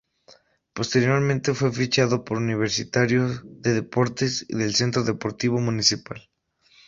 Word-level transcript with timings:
Posteriormente, 0.73 1.53
fue 1.53 1.71
fichado 1.71 2.25
por 2.25 2.37
Universitario 2.37 3.39
de 3.43 3.73
Deportes 3.75 4.43
y 4.49 4.57
del 4.57 4.73
Centro 4.73 5.03
Deportivo 5.03 5.59
Municipal. 5.59 6.27